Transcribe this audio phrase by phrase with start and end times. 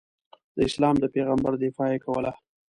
[0.55, 2.31] د اسلام د پیغمبر دفاع یې کوله.